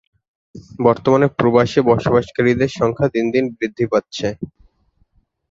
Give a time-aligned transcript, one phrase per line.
[0.83, 4.27] বর্তমানে প্রবাসে বসবাসকারীদের সংখ্যা দিন দিন বৃদ্ধি পাচ্ছে।